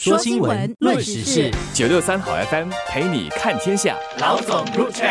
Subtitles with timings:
[0.00, 3.96] 说新闻，论时事，九六三好 FM 陪你看天下。
[4.20, 5.08] 老总入场。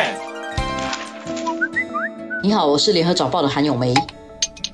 [2.42, 3.94] 你好，我是联合早报的韩永梅。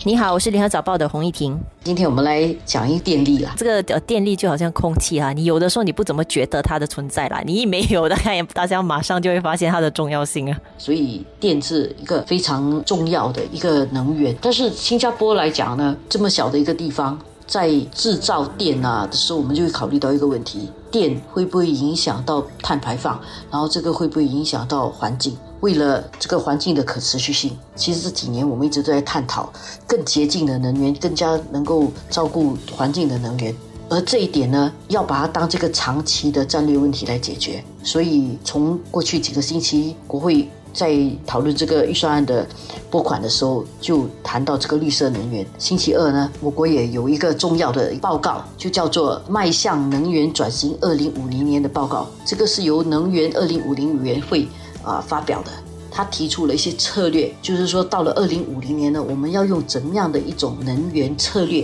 [0.03, 1.59] 你好，我是联合早报的洪一婷。
[1.83, 10.55] 今天我们来讲一电力啊，这个呃电力就好像空气啊，你有的时候你不怎么觉得它的存在啦，你一没有的看，大家马上就会发现它的重要性啊。
[10.77, 17.19] 所以电是一个非常重要的一个能源，但是新加坡来讲呢，这么小的一个地方。
[17.53, 23.19] 在制造电啊的时候，我们就会考虑到一个问题：电会不会影响到碳排放？
[23.51, 25.37] 然后这个会不会影响到环境？
[25.59, 29.53] 为了这个环境的可持续性，其实这几年我们一直都在探讨
[29.85, 33.55] 更洁净的能源，更加能够照顾环境的能源。
[33.87, 37.63] 而这一点呢，要把它当这个长期的战略问题来解决。
[37.83, 40.49] 所以从过去几个星期，国会。
[40.73, 42.45] 在讨论这个预算案的
[42.89, 45.45] 拨款的时候，就谈到这个绿色能源。
[45.59, 52.01] 星期二呢，我国也有一个重要的报告，就叫做《迈向能源转型二零五零年的报告》。
[52.25, 54.47] 这个是由能源二零五零委员会
[54.83, 55.51] 啊发表的。
[55.95, 61.63] 他提出了一些策略，就是说到了二零五零年呢，我们要用怎么样的一种能源策略，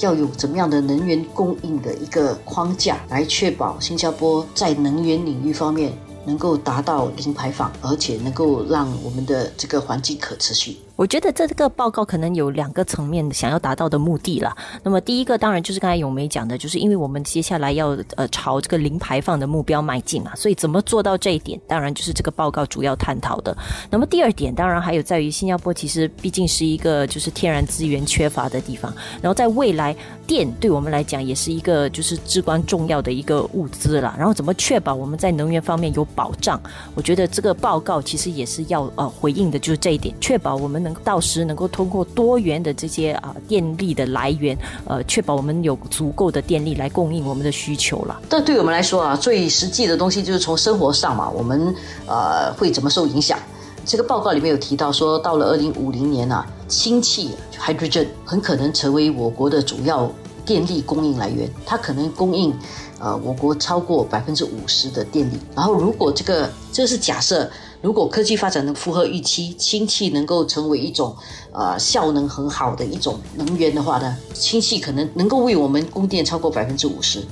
[0.00, 5.92] 要有怎么样的能源供应的一个框架，来确保新加坡在能源领域方面。
[6.26, 10.76] 能够达到零排放，而且能够让我们的这个环境可持续。
[10.96, 14.56] 我觉得这个报告可能有两个层面想要达到的目的了。
[14.82, 23.54] 那么第一个当然就是刚才永梅讲的，就是因为我们接下来要呃朝这个零排放的目标迈进嘛，所以怎么做到这一点，当然就是这个报告主要探讨的。
[23.90, 29.94] 那么第二点当然还有在于新加坡其实毕竟是一个就是天然资源缺乏的地方，然后在未来
[30.26, 34.14] 电对我们来讲也是一个就是至关重要的一个物资了。
[34.16, 36.58] 然后怎么确保我们在能源方面有保障？
[36.94, 40.85] 我觉得这个报告其实也是要呃回应的，就是这一点，确保我们。
[40.86, 44.56] 能到时能够通过多元的这些啊电力的来源，
[44.86, 48.20] 呃，确保我们有足够的电力来供应我们的需求了。
[48.28, 51.74] 但对我们来说啊，最实际的东西就是从生活上嘛，我们
[52.06, 53.36] 呃会怎么受影响？
[53.84, 60.10] 这个报告里面有提到说，到了二零五零年啊，氢气 （hydrogen） 很可能成为我国的主要
[60.44, 62.54] 电力供应来源，它可能供应
[62.98, 65.38] 呃我国超过百分之五十的电力。
[65.54, 67.50] 然后如果这个这是假设。
[67.82, 71.14] 如果科技发展能符合预期，氢气能够成为一种
[71.52, 77.22] 呃效能很好的一种能源的话呢，氢气可能能够为我们供电超过百分之五十。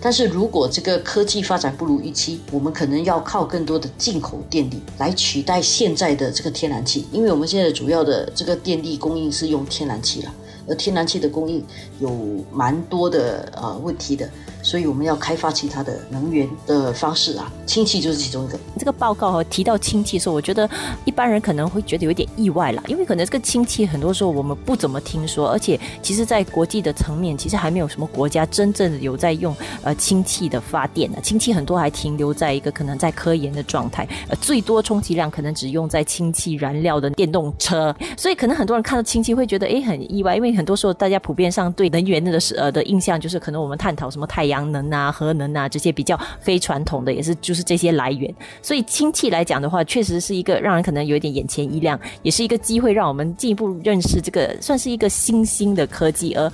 [0.00, 10.34] 但是如果这个科技发展不如预期，我们可能要靠更多的进口电力来取代现在的这个天然气，因为我们现在主要的这个电力供应是用天然气了，
[10.68, 11.64] 而天然气的供应
[12.00, 12.10] 有
[12.52, 14.28] 蛮多的呃问题的。
[14.62, 18.58] 所以我们要开发其他的能源的方式啊，氢气就是其中一个。
[18.78, 20.66] 这个报告提到氢气的时候，我觉得
[21.04, 31.20] 一般人可能会觉得有点意外了，因为可能这个氢气很多时候我们不怎么听说，而且其实在国际的层面，其实还没有什么国家真正有在用呃氢气的发电啊。
[31.20, 37.94] 氢气很多还停留在一个可能在科研的状态，呃，最多充其量可能只用在氢气燃料的电动车。
[38.16, 44.64] 所以可能很多人看到氢气会觉得哎很意外，因为很多时候大家普遍上对能源的是呃的印象就是可能我们探讨什么太阳。
[44.74, 48.34] 能啊，核能啊，这些比较非传统的，也是就是这些来源。
[48.62, 56.34] 所以氢气来讲的话，确实是一个让人可能有一点眼前一亮，也是一个机会，让我们进一步认识这个算是一个新兴的科技。
[56.34, 56.50] 而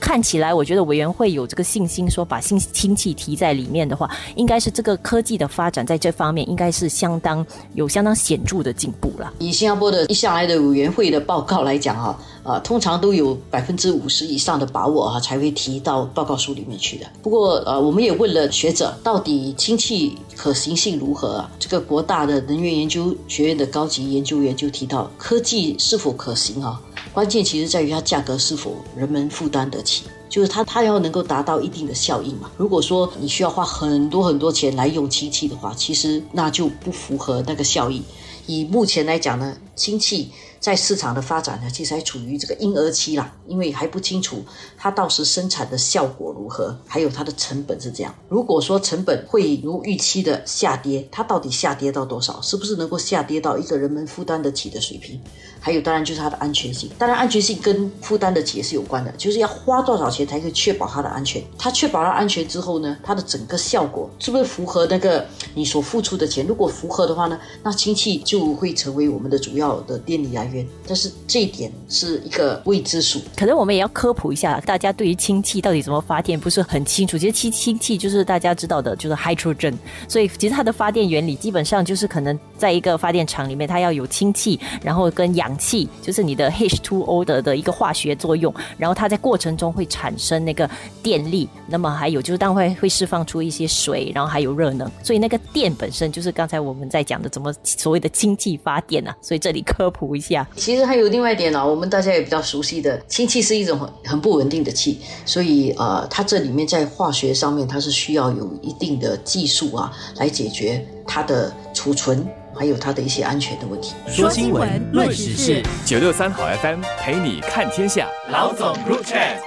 [0.00, 9.32] 看起来，我觉得委员会有这个信心，说把氢氢气提在里面的话，应该是这个科技的发展在这方面应该是相当有相当显著的进步了。
[9.38, 12.18] 以新加坡的一向来的委员会的报告来讲啊。
[12.42, 17.06] 啊，通常都有百分之五十以上的把握啊，才会提到报告书里面去的。
[17.22, 21.50] 不过，呃，我们也问了学者，到底氢气可行性如何啊？
[21.58, 26.80] 这个国大的能源研究学院的高级研究员就提到，科技是否可行啊？
[27.12, 32.50] 关键其实在于它价格是否人们负担得起，就是它它要能够达到一定的效益嘛。
[32.56, 38.02] 如果说你需要花很多很多钱来用氢气的话，其实那就不符合那个效益。
[38.46, 40.30] 以目前来讲呢，氢气。
[40.60, 44.44] 在市场的发展呢，其实还处于这个婴儿期啦，因为还不清楚
[44.76, 48.14] 它到时生产的效果如何，还有它的成本是这样。
[48.28, 52.38] 如果说成本会如预期的下跌，它到底下跌到多少？
[52.42, 55.18] 是不是能够下跌到一个人们负担得起的水平？
[55.58, 56.90] 还有，当然就是它的安全性。
[56.98, 61.42] 当然，安全性跟负担得起也是有关的，就是要花多少钱才可以确保它的安全。
[61.56, 66.46] 它确保了安全之后呢，它的整个效果是不是符合那个你所付出的钱？
[66.46, 70.49] 如果符合的话呢，那氢气就会成为我们的主要的电力来源。
[70.50, 73.20] 源，但是这一点是一个未知数。
[73.36, 77.16] 可能我们也要科普一下，大家对于氢气到底怎么发电不是很清楚。
[77.16, 79.74] 其实氢氢气就是大家知道的，就是 hydrogen，
[80.08, 90.68] 所以其实它的发电原理基本上就是可能在一个发电厂里面，它要有氢气，然后跟氧气，就是你的 H2O 的的一个化学作用，然后它在过程中会产生那个
[91.02, 91.48] 电力。
[91.66, 99.14] 那么还有就是当会会释放出一些水，然后还有热能，所以那个电本身就是刚才我们在讲的怎么所谓的氢气发电啊。
[99.22, 113.94] 所以这里科普一下，其实还有另外一点呢，我们大家也比较熟悉的氢气是一种很很不稳定的气，所以呃，它这里面在化学上面它是需要有一定的技术啊，来解决它的储存还有它的一些安全的问题。
[114.08, 118.08] 说新闻，论时事，九六三好 FM 陪你看天下。
[118.30, 119.38] 老总 Chat。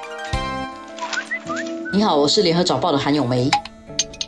[1.93, 3.51] 你好，我是联合早报的韩咏梅。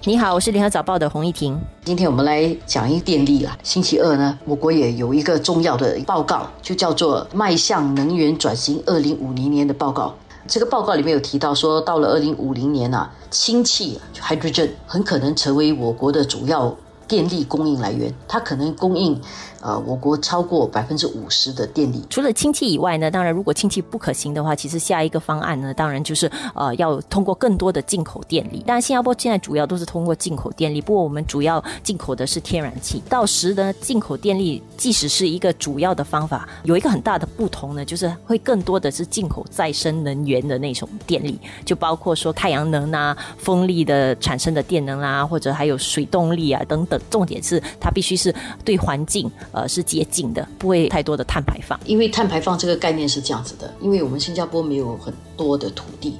[0.07, 1.59] 你好，我是联合早报的洪一婷。
[1.83, 3.57] 今天我们来讲一电力啊。
[3.63, 10.09] 星期二呢，我国也有一个重要的报告，就叫做《迈向能源转型二零五零年的报告》。
[10.45, 16.75] 这个报告里面有提到说，到了二零五零年啊，氢气 （hydrogen） 很可能成为我国的主要
[17.07, 19.19] 电力供应来源，它可能供应。
[19.61, 21.99] 呃，我国超过百分之五十的电力。
[22.07, 28.63] 除了氢气以外呢，当然如果氢气不可行的话，其实下一个方案呢，当然就是呃要通过更多的进口电力。
[28.63, 33.01] 当然，新加坡现在主要都是通过进口电力，不过我们主要进口的是天然气。
[33.09, 46.94] 到时呢，进口电力即使是一个主要的方法，有一个很大的不同呢，就是会更多的是进口再生能源的那种电力，就包括说太阳能啊、风力的产生的电能啊，或者还有水动力啊等等。
[47.09, 48.33] 重点是它必须是
[48.63, 49.29] 对环境。
[49.51, 51.79] 呃，是接近的，不会太多的碳排放。
[51.85, 56.17] 因为碳排放这个概念是这样子的，因为我们新加坡没有很多的土地，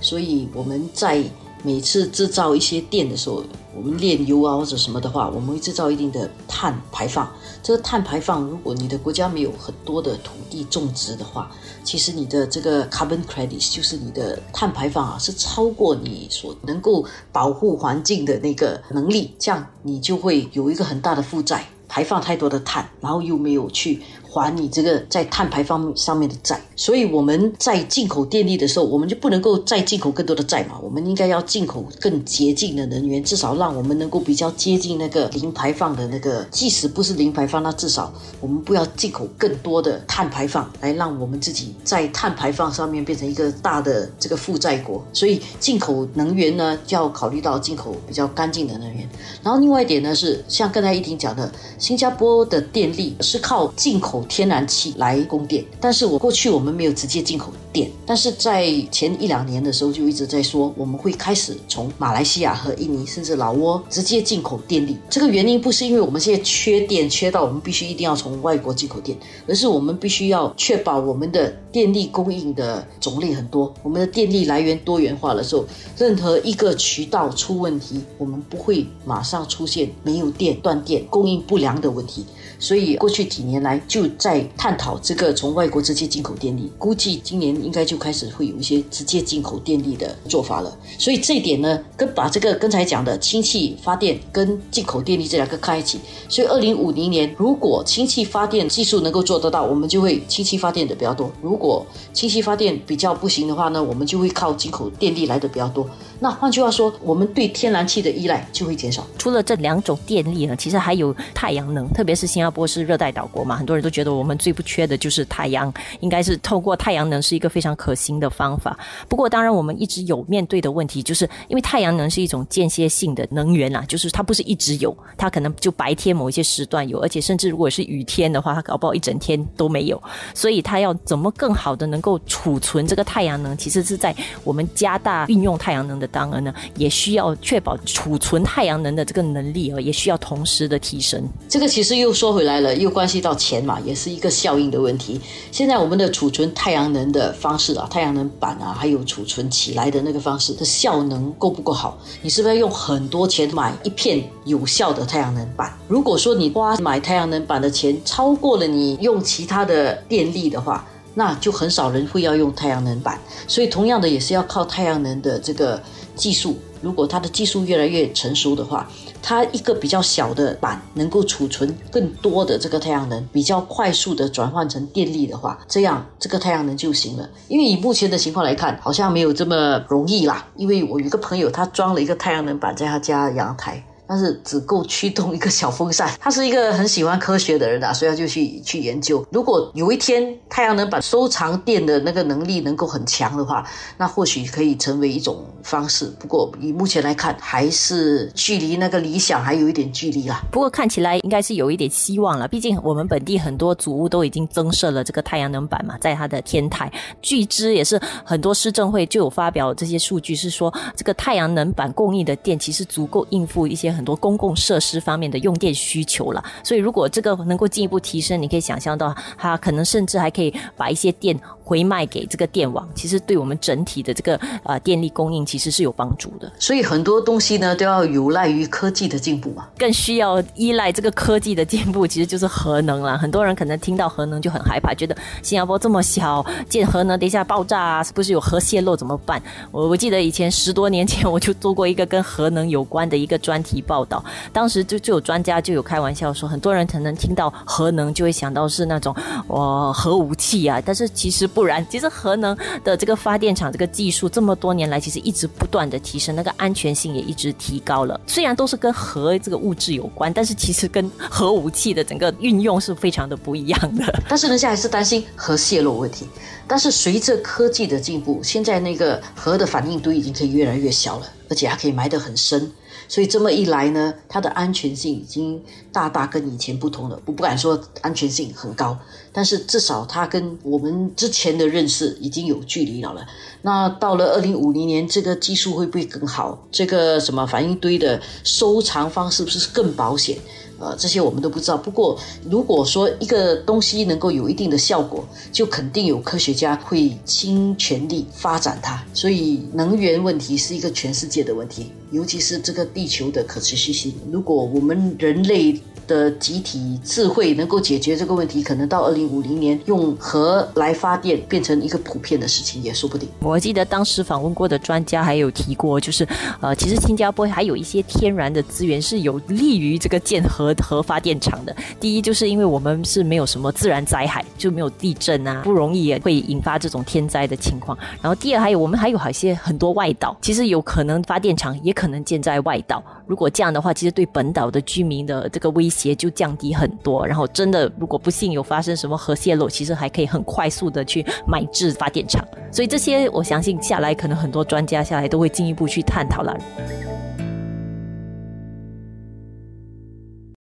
[0.00, 1.22] 所以我们在
[1.62, 3.42] 每次制造一些电的时候，
[3.74, 7.28] 我们炼油啊或者什么的话，我们会制造一定的碳排放。
[7.62, 11.50] 这个碳排放，如果你的国家没有很多的土地种植的话，
[11.82, 21.66] 其实你的这个 carbon credits 就是你的碳排放啊，是超过你所能够保护环境的那个能力，这样你就会有一个很大的负债。
[21.90, 24.02] 排放太多的碳，然后又没有去。
[24.30, 30.78] 还你这个在碳排放上面的债，所以我们在进口电力的时候，我们就不能够再进口更多的债嘛？
[30.82, 36.44] 我们应该要进口更洁净的能源，至少让我们能够比较接近那个零排放的那个。
[36.50, 45.02] 即使不是零排放，那至少我们不要进口更多的碳排放，来让我们自己在碳排放上面变成一个大的这个负债国。
[45.12, 49.08] 所以进口能源呢，就要考虑到进口比较干净的能源。
[49.42, 54.17] 然后另外一点呢，是像刚才一婷讲的，新加坡的电力是靠进口。
[54.24, 64.96] 天然气来供电，但是我过去我们没有直接进口电，但是在前一两年的时候就一直在说我们会开始从马来西亚和印尼甚至老挝直接进口电力。
[65.08, 69.16] 这个原因不是因为我们现在缺电缺到我们必须一定要从外国进口电，
[69.46, 75.64] 而是我们必须要确保我们的电力供应的种类很多，我们的电力来源多元化的时候，
[75.96, 82.24] 任何一个渠道出问题，我们不会马上出现没有电断电供应不良的问题。
[82.60, 90.74] 所以过去几年来就在探讨这个从外国直接进口电力，估计今年应该就开始会有一些直接进口电力的做法了。
[90.98, 96.00] 所以这一点呢，跟把这个刚才讲的氢气发电跟进口电力这两个看一起。
[96.30, 105.86] 所以二零五零年，如果氢气发电技术能够做得到，我们就会氢气发电的比较多；如果氢气发电比较不行的话呢，我们就会靠进口电力来的比较多。
[106.20, 109.06] 那换句话说，我们对天然气的依赖就会减少。
[109.16, 118.76] 除了这两种电力呢，其实还有太阳能，特别是新加坡是热带岛国嘛，很多人都觉得我们最不缺的就是太阳，应该是透过太阳能是一个非常可行的方法。
[119.08, 130.02] 不过，当然我们一直有面对的问题，就是因为太阳能是一种间歇性的能源啊，就是它不是一直有，它可能就白天某一些时段有，而且甚至如果是雨天的话，它搞不好一整天都没有。
[130.34, 136.07] 所以，它要怎么更好的能够储存这个太阳能，其实是在我们加大运用太阳能的。
[136.10, 141.22] 当然呢，也需要确保储存太阳能的这个能力啊，也需要同时的提升。
[141.48, 145.20] 这个其实又说回来了，又关系到钱嘛，也是一个效应的问题。
[145.50, 151.98] 现在我们的储存太阳能的方式啊，太阳能板啊，还有储存起来的那个方式的效能够不够好？
[152.22, 155.72] 你是不是要用很多钱买一片有效的太阳能板？
[155.88, 163.18] 如果说你花买太阳能板的钱超过了你用其他的电力的话，那就很少人会要用太阳能板。
[163.46, 165.80] 所以同样的，也是要靠太阳能的这个。
[166.18, 168.90] 技术，如果它的技术越来越成熟的话，
[169.22, 177.30] 它一个比较小的板能够储存更多的这个太阳能，比较快速的转换成电力的话，这样这个太阳能就行了。
[177.46, 180.44] 因为以目前的情况来看，好像没有这么容易啦。
[180.56, 183.80] 因为我有一个朋友，他装了一个太阳能板在他家阳台。
[184.08, 186.10] 但是只够驱动一个小风扇。
[186.18, 189.24] 他是一个很喜欢科学的人啊，所以他就去去研究。
[189.30, 193.64] 如果有一天太阳能板收藏电的那个能力能够很强的话，
[193.98, 196.06] 那或许可以成为一种方式。
[196.18, 200.42] 不过以目前来看，还是距离那个理想还有一点距离啦。
[200.50, 206.90] 不过看起来应该是有一点希望了，毕竟我们本地很多祖屋都已经增设了这个太阳能板嘛，在它的天台。
[207.20, 216.42] 据知也是很多市政会就有发表这些数据，是说这个太阳能板供应的电其实足够应付一些很多公共设施方面的用电需求了。
[216.62, 221.36] 所以如果这个能够进一步提升，你可以想象到它可能甚至还可以把一些电
[221.68, 226.50] 回卖给这个电网，其实对我们整体的这个呃电力供应其实是有帮助的。
[226.58, 233.18] 所以很多东西呢都要有赖于科技的进步嘛，更需要依赖这个科技的进步，其实就是核能啦。
[233.18, 239.42] 很多人可能听到核能就很害怕，觉得新加坡这么小建核能，等一下爆炸啊，是不是有核泄漏怎么办？
[239.70, 249.14] 我我记得以前十多年前我就做过一个跟核能有关的一个专题报道，当时就就有专家就有开玩笑说，很多人可能听到核能就会想到是那种
[249.48, 258.20] 哦核武器啊，但是其实不然，其实核能的这个发电厂这个技术这么多年来其实一直不断的提升，那个安全性也一直提高了。
[258.28, 264.22] 虽然都是跟核这个物质有关，但是其实跟核武器的整个运用是非常的不一样的。
[264.28, 266.28] 但是人家还是担心核泄漏问题。
[266.68, 272.70] 但是随着科技的进步，现在那个核的反应堆已经可以越来越小了，而且还可以埋得很深。
[273.08, 275.60] 所以这么一来呢，它的安全性已经
[275.90, 277.20] 大大跟以前不同了。
[277.24, 278.96] 我不敢说安全性很高，
[279.32, 283.26] 但是至少它跟我们之前的认识已经有距离了了。
[283.62, 286.66] 那到了二零五零年，这个技术会不会更好？
[286.70, 290.36] 这个什么反应堆的收藏方是不是更保险？
[290.78, 291.76] 呃，这些我们都不知道。
[291.76, 292.18] 不过，
[292.48, 299.02] 如果说一个东西能够有一定的效果，就肯定有科学家会倾全力发展它。
[299.12, 304.14] 所以，能源问题是一个全世界的问题，尤其是这个地球的可持续性。
[304.30, 313.28] 如果我们人类，的集体智慧能够解决这个问题，可能到二零五零年用核来发电变成一个普遍的事情也说不定。
[313.40, 316.26] 我记得当时访问过的专家还有提过，就是
[316.62, 321.74] 呃，其实新加坡还有一些天然的资源是有利于这个建核核发电厂的。
[322.00, 327.96] 第一，就是因为我们是没有什么自然灾害，就没有地震啊，不容易会引发这种天灾的情况。
[328.20, 333.02] 然后第二，还有我们还有好些很多外岛，其实有可能发电厂也可能建在外岛。
[333.26, 337.26] 如果这样的话，其实对本岛的居民的这个威胁就降低很多。
[337.26, 342.42] 然后真的，如果不幸有发生什么核泄漏，其实还可以很快速的去买制发电厂。
[342.72, 346.56] 所以这些，我相信下来可能很多专家下来都会进一步去探讨了。